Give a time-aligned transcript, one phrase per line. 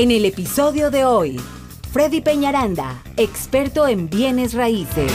[0.00, 1.40] En el episodio de hoy,
[1.90, 5.10] Freddy Peñaranda, experto en bienes raíces.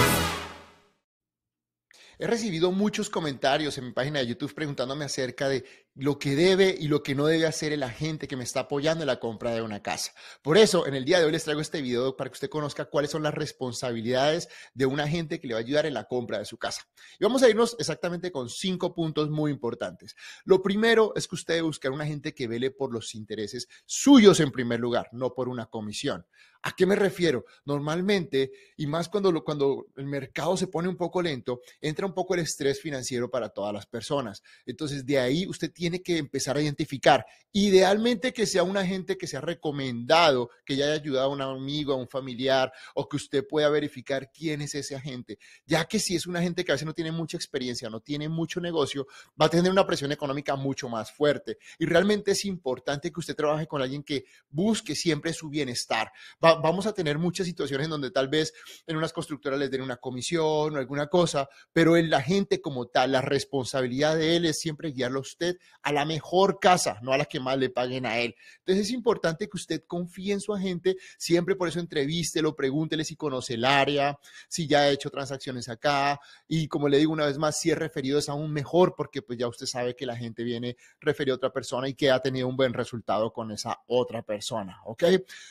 [2.20, 5.64] He recibido muchos comentarios en mi página de YouTube preguntándome acerca de
[5.96, 9.04] lo que debe y lo que no debe hacer el agente que me está apoyando
[9.04, 10.12] en la compra de una casa.
[10.42, 12.86] Por eso, en el día de hoy les traigo este video para que usted conozca
[12.86, 16.40] cuáles son las responsabilidades de un agente que le va a ayudar en la compra
[16.40, 16.88] de su casa.
[17.20, 20.16] Y vamos a irnos exactamente con cinco puntos muy importantes.
[20.46, 24.40] Lo primero es que usted debe buscar un agente que vele por los intereses suyos
[24.40, 26.26] en primer lugar, no por una comisión.
[26.66, 27.46] ¿A qué me refiero?
[27.66, 32.36] Normalmente, y más cuando, cuando el mercado se pone un poco lento, entra un poco
[32.36, 34.42] el estrés financiero para todas las personas.
[34.66, 39.28] Entonces, de ahí usted tiene que empezar a identificar, idealmente que sea un agente que
[39.28, 43.46] sea recomendado, que ya haya ayudado a un amigo, a un familiar, o que usted
[43.48, 46.88] pueda verificar quién es ese agente, ya que si es un agente que a veces
[46.88, 49.08] no tiene mucha experiencia, no tiene mucho negocio,
[49.40, 51.58] va a tener una presión económica mucho más fuerte.
[51.78, 56.12] Y realmente es importante que usted trabaje con alguien que busque siempre su bienestar.
[56.44, 58.54] Va vamos a tener muchas situaciones en donde tal vez
[58.88, 63.12] en unas constructoras les den una comisión o alguna cosa, pero el agente como tal,
[63.12, 67.18] la responsabilidad de él es siempre guiarlo a usted a la mejor casa, no a
[67.18, 68.36] la que más le paguen a él.
[68.60, 73.16] Entonces es importante que usted confíe en su agente, siempre por eso entrevístelo, pregúntele si
[73.16, 77.38] conoce el área, si ya ha hecho transacciones acá y como le digo una vez
[77.38, 80.44] más, si es referido es aún mejor porque pues ya usted sabe que la gente
[80.44, 84.22] viene referido a otra persona y que ha tenido un buen resultado con esa otra
[84.22, 85.04] persona, ¿ok?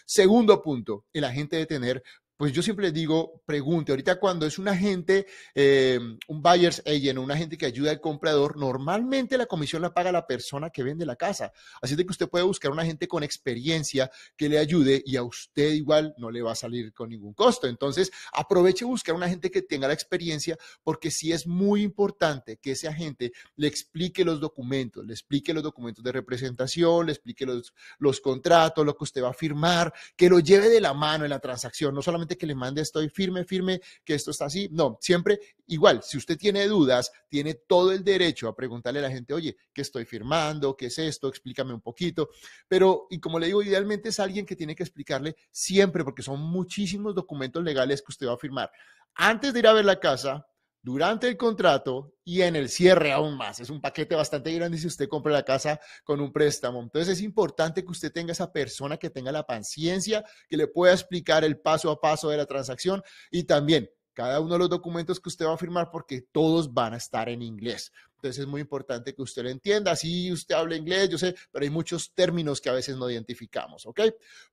[0.05, 2.03] Segundo punto el agente de tener
[2.43, 7.31] pues yo siempre digo, pregunte, ahorita cuando es un agente, eh, un buyer's agent, un
[7.31, 11.15] agente que ayuda al comprador, normalmente la comisión la paga la persona que vende la
[11.15, 11.53] casa.
[11.81, 15.23] Así de que usted puede buscar un agente con experiencia que le ayude y a
[15.23, 17.69] usted igual no le va a salir con ningún costo.
[17.69, 22.73] Entonces, aproveche buscar un agente que tenga la experiencia porque sí es muy importante que
[22.73, 27.73] ese agente le explique los documentos, le explique los documentos de representación, le explique los,
[28.01, 31.31] los contratos, lo que usted va a firmar, que lo lleve de la mano en
[31.31, 34.69] la transacción, no solamente que le mande estoy firme, firme, que esto está así.
[34.73, 39.11] No, siempre igual, si usted tiene dudas, tiene todo el derecho a preguntarle a la
[39.11, 40.77] gente, oye, ¿qué estoy firmando?
[40.77, 41.29] ¿Qué es esto?
[41.29, 42.31] Explícame un poquito.
[42.69, 46.41] Pero, y como le digo, idealmente es alguien que tiene que explicarle siempre, porque son
[46.41, 48.71] muchísimos documentos legales que usted va a firmar.
[49.15, 50.47] Antes de ir a ver la casa,
[50.83, 53.61] durante el contrato y en el cierre aún más.
[53.61, 56.83] Es un paquete bastante grande si usted compra la casa con un préstamo.
[56.83, 60.93] Entonces es importante que usted tenga esa persona que tenga la paciencia, que le pueda
[60.93, 65.21] explicar el paso a paso de la transacción y también cada uno de los documentos
[65.21, 67.93] que usted va a firmar porque todos van a estar en inglés.
[68.17, 69.97] Entonces es muy importante que usted lo entienda.
[69.97, 73.87] Si usted habla inglés, yo sé, pero hay muchos términos que a veces no identificamos,
[73.87, 74.01] ¿ok?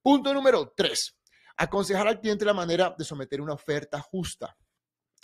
[0.01, 1.16] Punto número tres.
[1.57, 4.56] Aconsejar al cliente la manera de someter una oferta justa.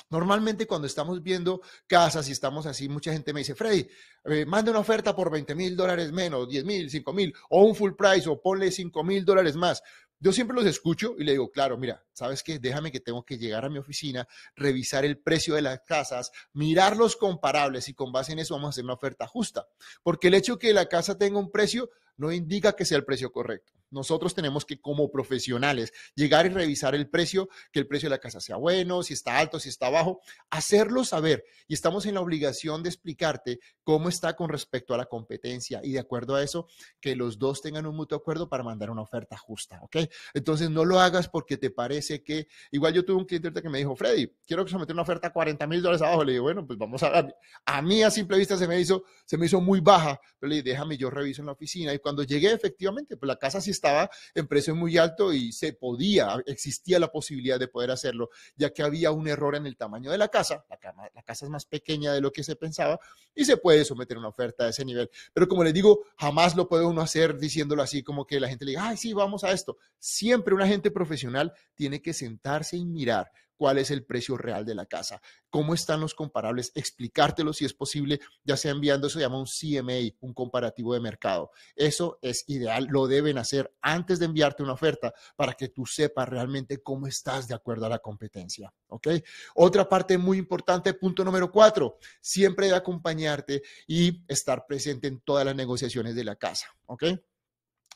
[0.10, 3.88] Normalmente cuando estamos viendo casas y estamos así, mucha gente me dice, Freddy,
[4.26, 7.76] eh, manda una oferta por 20 mil dólares menos, 10 mil, 5 mil, o un
[7.76, 9.82] full price, o ponle 5 mil dólares más.
[10.20, 12.58] Yo siempre los escucho y le digo, claro, mira, ¿sabes qué?
[12.58, 16.96] Déjame que tengo que llegar a mi oficina, revisar el precio de las casas, mirar
[16.96, 19.68] los comparables y con base en eso vamos a hacer una oferta justa.
[20.04, 23.32] Porque el hecho que la casa tenga un precio no indica que sea el precio
[23.32, 23.74] correcto.
[23.92, 28.20] Nosotros tenemos que, como profesionales, llegar y revisar el precio, que el precio de la
[28.20, 31.46] casa sea bueno, si está alto, si está bajo, hacerlo saber.
[31.68, 35.94] Y estamos en la obligación de explicarte cómo está con respecto a la competencia y
[35.94, 36.68] de acuerdo a eso,
[37.00, 39.98] que los dos tengan un mutuo acuerdo para mandar una oferta justa, ¿ok?
[40.34, 43.78] Entonces, no lo hagas porque te parece que, igual yo tuve un cliente que me
[43.78, 46.24] dijo, Freddy, quiero que se una oferta a 40 mil dólares abajo.
[46.24, 47.28] Le digo, bueno, pues vamos a.
[47.66, 50.58] A mí a simple vista se me hizo, se me hizo muy baja, pero le
[50.58, 51.94] dije, déjame, yo reviso en la oficina.
[51.94, 55.74] Y cuando llegué, efectivamente, pues la casa sí estaba en precio muy alto y se
[55.74, 60.12] podía, existía la posibilidad de poder hacerlo, ya que había un error en el tamaño
[60.12, 60.64] de la casa.
[60.70, 63.00] La, casa es más pequeña de lo que se pensaba
[63.34, 65.10] y se puede someter una oferta a ese nivel.
[65.34, 68.66] Pero como les digo, jamás lo puede uno hacer diciéndolo así como que la gente
[68.66, 69.78] le diga, ay, sí, vamos a esto.
[69.98, 74.76] Siempre un agente profesional tiene que sentarse y mirar cuál es el precio real de
[74.76, 79.26] la casa, cómo están los comparables, explicártelo si es posible, ya sea enviando, eso se
[79.26, 81.52] llama un CMA, un comparativo de mercado.
[81.76, 86.28] Eso es ideal, lo deben hacer antes de enviarte una oferta para que tú sepas
[86.28, 88.74] realmente cómo estás de acuerdo a la competencia.
[88.88, 89.08] ¿Ok?
[89.56, 95.46] Otra parte muy importante, punto número cuatro, siempre de acompañarte y estar presente en todas
[95.46, 96.68] las negociaciones de la casa.
[96.86, 97.04] ¿Ok?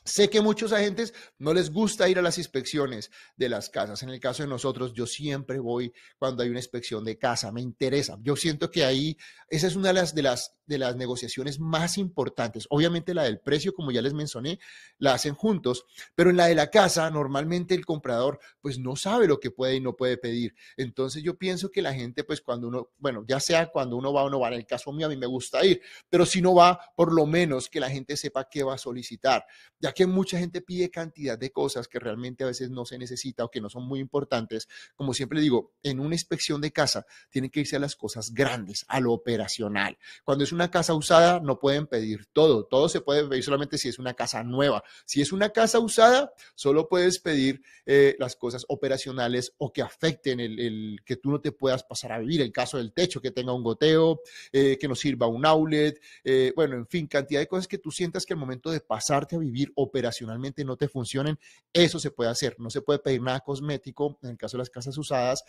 [0.02, 4.02] Sé que muchos agentes no les gusta ir a las inspecciones de las casas.
[4.02, 7.60] En el caso de nosotros, yo siempre voy cuando hay una inspección de casa, me
[7.60, 8.18] interesa.
[8.22, 9.18] Yo siento que ahí,
[9.50, 12.66] esa es una de las, de las, de las negociaciones más importantes.
[12.70, 14.58] Obviamente la del precio, como ya les mencioné,
[14.98, 19.26] la hacen juntos, pero en la de la casa, normalmente el comprador pues no sabe
[19.26, 20.54] lo que puede y no puede pedir.
[20.78, 24.24] Entonces yo pienso que la gente pues cuando uno, bueno, ya sea cuando uno va
[24.24, 26.54] o no va, en el caso mío a mí me gusta ir, pero si no
[26.54, 29.44] va, por lo menos que la gente sepa qué va a solicitar.
[29.92, 33.50] Que mucha gente pide cantidad de cosas que realmente a veces no se necesita o
[33.50, 37.60] que no son muy importantes, como siempre digo, en una inspección de casa tienen que
[37.60, 39.98] irse a las cosas grandes, a lo operacional.
[40.24, 43.88] Cuando es una casa usada, no pueden pedir todo, todo se puede pedir solamente si
[43.88, 44.82] es una casa nueva.
[45.04, 50.40] Si es una casa usada, solo puedes pedir eh, las cosas operacionales o que afecten
[50.40, 53.52] el, que tú no te puedas pasar a vivir, el caso del techo, que tenga
[53.52, 54.20] un goteo,
[54.52, 57.90] eh, que no sirva un outlet, eh, bueno, en fin, cantidad de cosas que tú
[57.90, 61.38] sientas que al momento de pasarte a vivir operacionalmente no te funcionen,
[61.72, 62.56] eso se puede hacer.
[62.58, 65.44] No se puede pedir nada cosmético en el caso de las casas usadas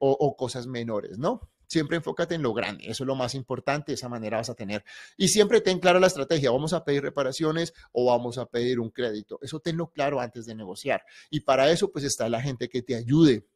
[0.00, 1.40] o, o cosas menores, ¿no?
[1.68, 4.54] Siempre enfócate en lo grande, eso es lo más importante, de esa manera vas a
[4.54, 4.84] tener.
[5.18, 8.88] Y siempre ten clara la estrategia, vamos a pedir reparaciones o vamos a pedir un
[8.88, 9.38] crédito.
[9.42, 11.02] Eso tenlo claro antes de negociar.
[11.28, 13.46] Y para eso pues está la gente que te ayude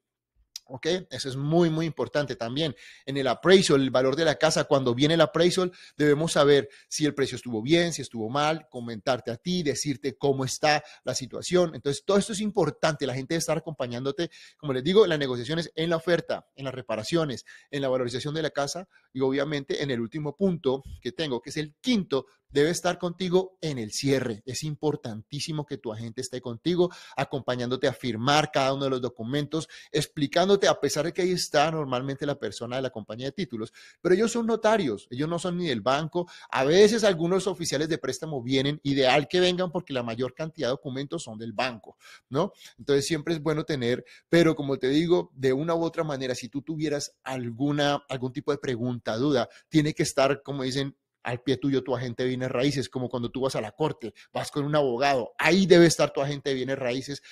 [0.75, 0.87] ¿Ok?
[1.11, 2.75] Eso es muy, muy importante también.
[3.05, 7.05] En el appraisal, el valor de la casa, cuando viene el appraisal, debemos saber si
[7.05, 11.75] el precio estuvo bien, si estuvo mal, comentarte a ti, decirte cómo está la situación.
[11.75, 13.07] Entonces, todo esto es importante.
[13.07, 16.73] La gente debe estar acompañándote, como les digo, las negociaciones, en la oferta, en las
[16.73, 21.43] reparaciones, en la valorización de la casa y obviamente en el último punto que tengo,
[21.43, 24.43] que es el quinto, debe estar contigo en el cierre.
[24.47, 29.69] Es importantísimo que tu agente esté contigo, acompañándote a firmar cada uno de los documentos,
[29.91, 33.73] explicándote, a pesar de que ahí está normalmente la persona de la compañía de títulos,
[34.01, 36.29] pero ellos son notarios, ellos no son ni del banco.
[36.51, 40.73] A veces algunos oficiales de préstamo vienen, ideal que vengan porque la mayor cantidad de
[40.73, 41.97] documentos son del banco,
[42.29, 42.53] ¿no?
[42.79, 46.49] Entonces siempre es bueno tener, pero como te digo, de una u otra manera, si
[46.49, 51.57] tú tuvieras alguna, algún tipo de pregunta, duda, tiene que estar, como dicen, al pie
[51.57, 54.65] tuyo tu agente de bienes raíces, como cuando tú vas a la corte, vas con
[54.65, 57.23] un abogado, ahí debe estar tu agente de bienes raíces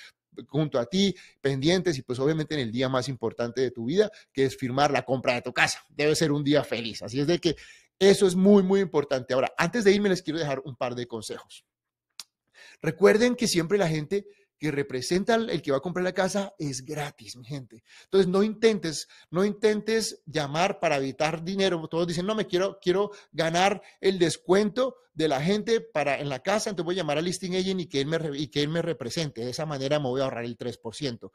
[0.47, 4.09] junto a ti, pendientes y pues obviamente en el día más importante de tu vida,
[4.31, 5.83] que es firmar la compra de tu casa.
[5.89, 7.01] Debe ser un día feliz.
[7.01, 7.55] Así es de que
[7.99, 9.33] eso es muy, muy importante.
[9.33, 11.65] Ahora, antes de irme les quiero dejar un par de consejos.
[12.81, 14.25] Recuerden que siempre la gente
[14.61, 17.83] que representa el que va a comprar la casa es gratis, mi gente.
[18.03, 21.87] Entonces, no intentes, no intentes llamar para evitar dinero.
[21.87, 26.43] Todos dicen, no, me quiero, quiero ganar el descuento de la gente para en la
[26.43, 28.69] casa, entonces voy a llamar al listing agent y que él me, y que él
[28.69, 29.43] me represente.
[29.43, 31.31] De esa manera me voy a ahorrar el 3%.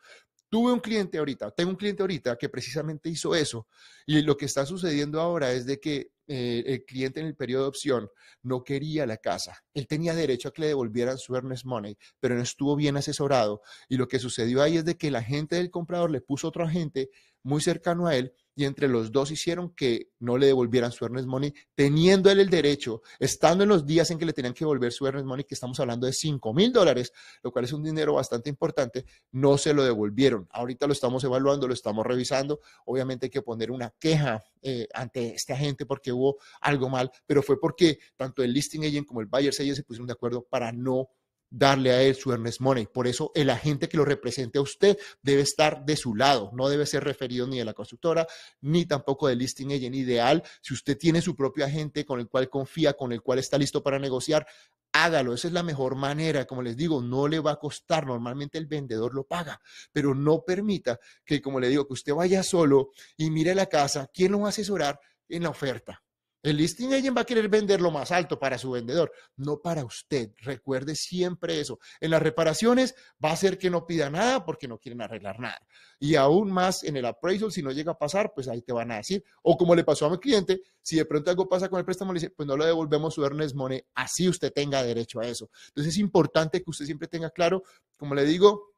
[0.48, 3.66] Tuve un cliente ahorita, tengo un cliente ahorita que precisamente hizo eso
[4.06, 7.62] y lo que está sucediendo ahora es de que eh, el cliente en el periodo
[7.62, 8.08] de opción
[8.42, 9.64] no quería la casa.
[9.74, 13.62] Él tenía derecho a que le devolvieran su earnest money, pero no estuvo bien asesorado.
[13.88, 16.64] Y lo que sucedió ahí es de que la gente del comprador le puso otro
[16.64, 17.10] agente
[17.42, 21.28] muy cercano a él y entre los dos hicieron que no le devolvieran su earnest
[21.28, 24.92] money, teniendo él el derecho, estando en los días en que le tenían que devolver
[24.92, 27.12] su earnest money, que estamos hablando de 5 mil dólares,
[27.42, 30.48] lo cual es un dinero bastante importante, no se lo devolvieron.
[30.50, 32.60] Ahorita lo estamos evaluando, lo estamos revisando.
[32.86, 37.42] Obviamente hay que poner una queja eh, ante este agente porque hubo algo mal, pero
[37.42, 40.72] fue porque tanto el listing agent como el buyer agent se pusieron de acuerdo para
[40.72, 41.10] no
[41.50, 42.86] darle a él su earnest money.
[42.86, 46.68] Por eso el agente que lo represente a usted debe estar de su lado, no
[46.68, 48.26] debe ser referido ni de la constructora,
[48.60, 50.42] ni tampoco del listing agent ideal.
[50.60, 53.82] Si usted tiene su propio agente con el cual confía, con el cual está listo
[53.82, 54.46] para negociar,
[54.92, 55.34] hágalo.
[55.34, 56.46] Esa es la mejor manera.
[56.46, 58.06] Como les digo, no le va a costar.
[58.06, 59.60] Normalmente el vendedor lo paga,
[59.92, 64.10] pero no permita que, como le digo, que usted vaya solo y mire la casa.
[64.12, 64.98] ¿Quién lo va a asesorar
[65.28, 66.02] en la oferta?
[66.46, 69.84] El listing agent va a querer vender lo más alto para su vendedor, no para
[69.84, 70.30] usted.
[70.42, 71.80] Recuerde siempre eso.
[72.00, 75.58] En las reparaciones va a ser que no pida nada porque no quieren arreglar nada.
[75.98, 78.92] Y aún más en el appraisal, si no llega a pasar, pues ahí te van
[78.92, 79.24] a decir.
[79.42, 82.12] O como le pasó a mi cliente, si de pronto algo pasa con el préstamo,
[82.12, 85.50] le dice, pues no le devolvemos su earnest money, así usted tenga derecho a eso.
[85.70, 87.64] Entonces es importante que usted siempre tenga claro,
[87.98, 88.75] como le digo,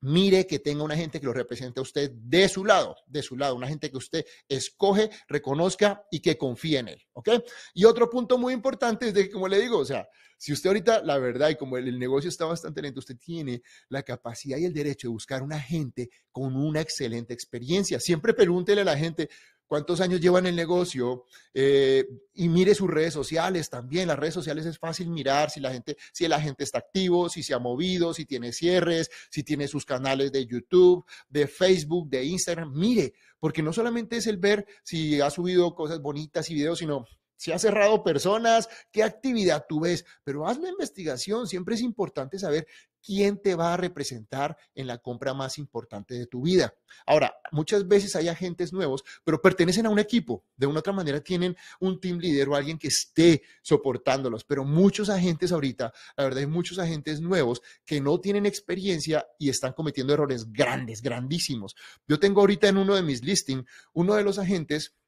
[0.00, 3.36] mire que tenga una gente que lo represente a usted de su lado, de su
[3.36, 7.30] lado, una gente que usted escoge, reconozca y que confíe en él, ¿ok?
[7.74, 10.68] Y otro punto muy importante es de que, como le digo, o sea, si usted
[10.68, 14.56] ahorita, la verdad, y como el, el, negocio está bastante lento, usted tiene la capacidad
[14.56, 17.98] y el derecho de buscar una gente con una excelente experiencia.
[17.98, 19.28] Siempre pregúntele a la gente,
[19.68, 24.08] cuántos años lleva en el negocio eh, y mire sus redes sociales también.
[24.08, 27.44] Las redes sociales es fácil mirar si la gente, si la gente está activo, si
[27.44, 32.24] se ha movido, si tiene cierres, si tiene sus canales de YouTube, de Facebook, de
[32.24, 32.72] Instagram.
[32.72, 37.04] Mire, porque no solamente es el ver si ha subido cosas bonitas y videos, sino
[37.36, 41.46] si ha cerrado personas, qué actividad tú ves, pero haz la investigación.
[41.46, 42.66] Siempre es importante saber
[43.08, 46.74] quién te va a representar en la compra más importante de tu vida.
[47.06, 50.44] Ahora, muchas veces hay agentes nuevos, pero pertenecen a un equipo.
[50.58, 55.08] De una otra manera tienen un team leader o alguien que esté soportándolos, pero muchos
[55.08, 60.12] agentes ahorita, la verdad, hay muchos agentes nuevos que no tienen experiencia y están cometiendo
[60.12, 61.76] errores grandes, grandísimos.
[62.06, 64.98] Yo tengo ahorita en uno de mis listings, uno de los agentes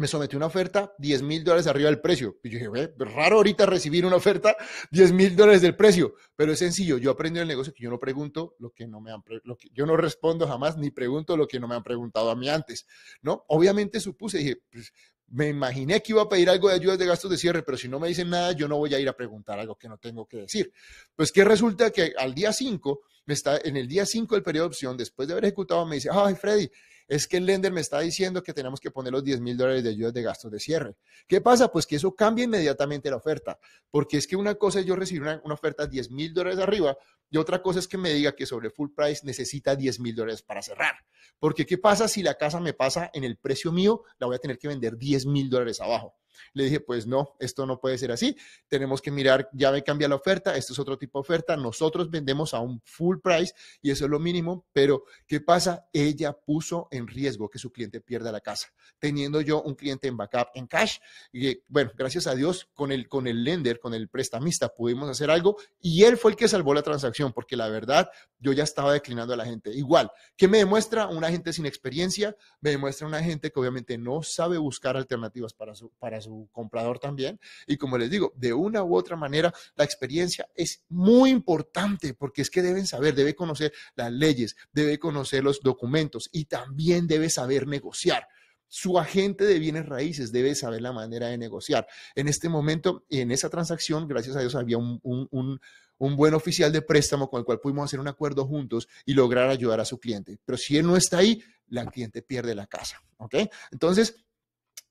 [0.00, 2.38] me sometió una oferta 10 mil dólares arriba del precio.
[2.42, 4.56] Y yo dije, ve, raro ahorita recibir una oferta
[4.90, 6.96] 10 mil dólares del precio, pero es sencillo.
[6.96, 9.58] Yo aprendí en el negocio que yo no pregunto lo que no me han, lo
[9.74, 12.86] yo no respondo jamás ni pregunto lo que no me han preguntado a mí antes,
[13.20, 13.44] ¿no?
[13.48, 14.90] Obviamente supuse, dije, pues
[15.26, 17.86] me imaginé que iba a pedir algo de ayudas de gastos de cierre, pero si
[17.86, 20.26] no me dicen nada, yo no voy a ir a preguntar algo que no tengo
[20.26, 20.72] que decir.
[21.14, 24.68] Pues que resulta que al día 5, está, en el día 5 del periodo de
[24.68, 26.70] opción, después de haber ejecutado, me dice, ay, Freddy,
[27.10, 29.82] es que el lender me está diciendo que tenemos que poner los 10 mil dólares
[29.82, 30.94] de ayudas de gastos de cierre.
[31.26, 31.66] ¿Qué pasa?
[31.66, 33.58] Pues que eso cambia inmediatamente la oferta,
[33.90, 36.96] porque es que una cosa es yo recibir una, oferta 10 mil dólares arriba
[37.28, 40.42] y otra cosa es que me diga que sobre full price necesita 10 mil dólares
[40.42, 40.94] para cerrar.
[41.40, 44.04] Porque ¿qué pasa si la casa me pasa en el precio mío?
[44.20, 46.14] La voy a tener que vender 10 mil dólares abajo.
[46.52, 48.36] Le dije, pues no, esto no puede ser así.
[48.68, 51.56] Tenemos que mirar, ya me cambia la oferta, esto es otro tipo de oferta.
[51.56, 55.88] Nosotros vendemos a un full price y eso es lo mínimo, pero ¿qué pasa?
[55.92, 60.16] Ella puso en riesgo que su cliente pierda la casa, teniendo yo un cliente en
[60.16, 60.98] backup en cash.
[61.32, 65.30] Y bueno, gracias a Dios, con el, con el lender, con el prestamista, pudimos hacer
[65.30, 68.92] algo y él fue el que salvó la transacción, porque la verdad, yo ya estaba
[68.92, 69.70] declinando a la gente.
[69.72, 71.06] Igual, ¿qué me demuestra?
[71.06, 75.74] Una gente sin experiencia, me demuestra una gente que obviamente no sabe buscar alternativas para
[75.74, 77.40] su, para su comprador también.
[77.66, 82.42] Y como les digo, de una u otra manera, la experiencia es muy importante porque
[82.42, 87.30] es que deben saber, debe conocer las leyes, debe conocer los documentos y también debe
[87.30, 88.26] saber negociar
[88.70, 91.86] su agente de bienes raíces debe saber la manera de negociar.
[92.14, 96.80] En este momento, en esa transacción, gracias a Dios, había un, un, buen oficial de
[96.80, 100.38] préstamo con el cual pudimos hacer un acuerdo juntos y lograr ayudar a su cliente.
[100.44, 103.02] Pero si él no está ahí, la cliente pierde la casa.
[103.16, 103.34] ¿Ok?
[103.72, 104.14] Entonces,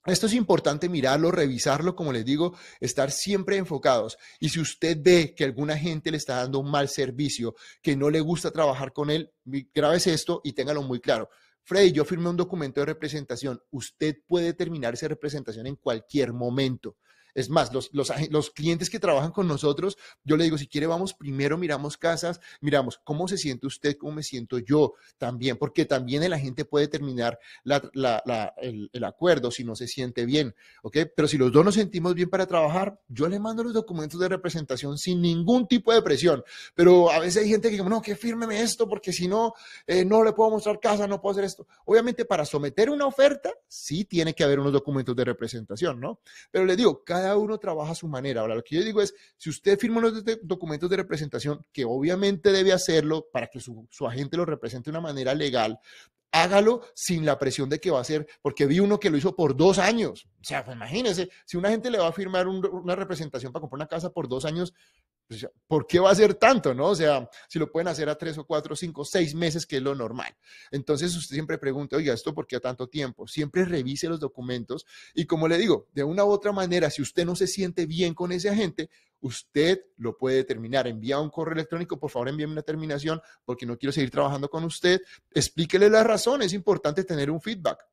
[0.05, 4.17] esto es importante mirarlo, revisarlo, como les digo, estar siempre enfocados.
[4.39, 8.09] Y si usted ve que alguna gente le está dando un mal servicio, que no
[8.09, 9.31] le gusta trabajar con él,
[9.73, 11.29] grábese esto y téngalo muy claro.
[11.63, 13.61] Freddy, yo firmé un documento de representación.
[13.69, 16.97] Usted puede terminar esa representación en cualquier momento.
[17.33, 21.13] Es más, los, los, clientes que trabajan con nosotros, yo le digo, si quiere, vamos
[21.13, 26.23] primero, miramos casas, miramos cómo se siente usted, cómo me siento yo también, porque también
[26.23, 30.97] el agente puede terminar el, acuerdo si no se siente bien, ¿ok?
[31.15, 34.27] Pero si los dos nos sentimos bien para trabajar, yo le mando los documentos de
[34.27, 36.43] representación sin ningún tipo de presión.
[36.75, 39.53] Pero a veces hay gente que dice, no, que fírmeme esto, porque si no,
[39.87, 41.67] eh, no le puedo mostrar casa, no puedo hacer esto.
[41.85, 46.19] Obviamente, para someter una oferta, sí tiene que haber unos documentos de representación, ¿no?
[46.51, 48.41] Pero le digo, cada cada uno trabaja a su manera.
[48.41, 52.51] Ahora, lo que yo digo es, si usted firma unos documentos de representación, que obviamente
[52.51, 55.79] debe hacerlo para que su, agente lo represente de una manera legal,
[56.31, 59.35] hágalo sin la presión de que va a ser, porque vi uno que lo hizo
[59.35, 60.27] por dos años.
[60.39, 63.79] O sea, pues imagínense, si una gente le va a firmar una representación para comprar
[63.79, 64.73] una casa por dos años,
[65.29, 66.87] pues, ¿por qué va a ser tanto, no?
[66.87, 69.81] O sea, si lo pueden hacer a tres o cuatro, cinco, seis meses, que es
[69.83, 70.35] lo normal.
[70.71, 73.27] Entonces usted siempre pregunta, oiga, ¿esto por qué a tanto tiempo?
[73.27, 77.27] Siempre revise los documentos y como le digo, de una u otra manera, si usted
[77.27, 80.87] no se siente bien con ese agente, usted lo puede determinar.
[80.87, 84.63] Envía un correo electrónico, por favor, envíeme una terminación porque no quiero seguir trabajando con
[84.63, 84.99] usted.
[85.29, 87.85] Explíquele la razón, es importante tener un feedback.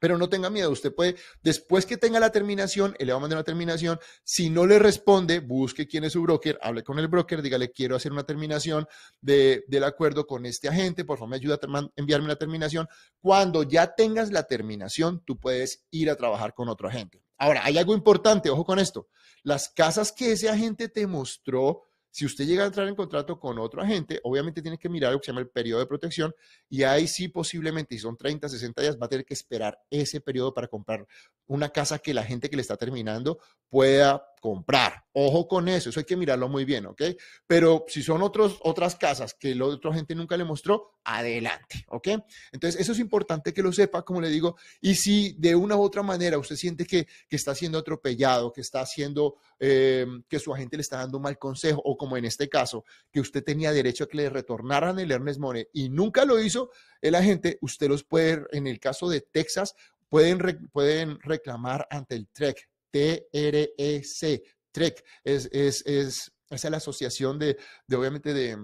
[0.00, 3.20] Pero no tenga miedo, usted puede, después que tenga la terminación, él le va a
[3.20, 3.98] mandar una terminación.
[4.24, 7.96] Si no le responde, busque quién es su broker, hable con el broker, dígale, quiero
[7.96, 8.86] hacer una terminación
[9.20, 12.88] de, del acuerdo con este agente, por favor, me ayuda a enviarme la terminación.
[13.20, 17.22] Cuando ya tengas la terminación, tú puedes ir a trabajar con otro agente.
[17.38, 19.08] Ahora, hay algo importante, ojo con esto.
[19.42, 23.58] Las casas que ese agente te mostró, si usted llega a entrar en contrato con
[23.58, 26.34] otro agente, obviamente tiene que mirar lo que se llama el periodo de protección
[26.68, 30.20] y ahí sí posiblemente, si son 30, 60 días, va a tener que esperar ese
[30.20, 31.06] periodo para comprar
[31.46, 33.38] una casa que la gente que le está terminando
[33.68, 35.04] pueda comprar.
[35.12, 37.02] Ojo con eso, eso hay que mirarlo muy bien, ¿ok?
[37.46, 42.08] Pero si son otros, otras casas que la otra gente nunca le mostró, adelante, ¿ok?
[42.52, 45.82] Entonces, eso es importante que lo sepa, como le digo, y si de una u
[45.82, 50.54] otra manera usted siente que, que está siendo atropellado, que está haciendo, eh, que su
[50.54, 53.72] agente le está dando un mal consejo, o como en este caso, que usted tenía
[53.72, 57.88] derecho a que le retornaran el Ernest Money y nunca lo hizo, el agente, usted
[57.88, 59.74] los puede, en el caso de Texas,
[60.08, 64.42] pueden, pueden reclamar ante el TREC, T-R-E-C,
[64.72, 68.58] TREC, es, es, es, es la asociación de, de obviamente, de,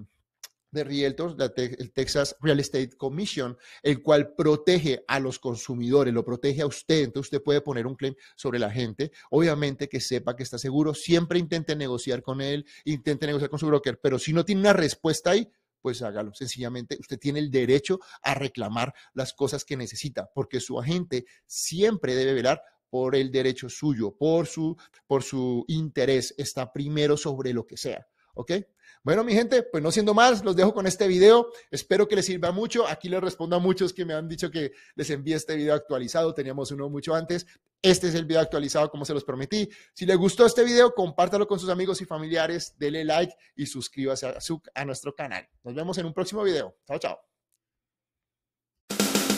[0.75, 6.63] de Realtors, el Texas Real Estate Commission, el cual protege a los consumidores, lo protege
[6.63, 7.05] a usted.
[7.05, 9.13] Entonces usted puede poner un claim sobre la gente.
[9.31, 10.93] Obviamente que sepa que está seguro.
[10.93, 14.73] Siempre intente negociar con él, intente negociar con su broker, pero si no tiene una
[14.73, 15.49] respuesta ahí,
[15.81, 16.33] pues hágalo.
[16.35, 22.15] Sencillamente, usted tiene el derecho a reclamar las cosas que necesita, porque su agente siempre
[22.15, 24.77] debe velar por el derecho suyo, por su,
[25.07, 28.07] por su interés, está primero sobre lo que sea.
[28.35, 28.53] ¿Ok?
[29.05, 31.51] Bueno, mi gente, pues no siendo más, los dejo con este video.
[31.71, 32.87] Espero que les sirva mucho.
[32.89, 36.33] Aquí les respondo a muchos que me han dicho que les envíe este video actualizado.
[36.33, 37.47] Teníamos uno mucho antes.
[37.83, 39.69] Este es el video actualizado como se los prometí.
[39.93, 44.27] Si les gustó este video, compártalo con sus amigos y familiares, dele like y suscríbase
[44.27, 44.39] a,
[44.75, 45.47] a nuestro canal.
[45.63, 46.75] Nos vemos en un próximo video.
[46.87, 47.34] Chao, chao.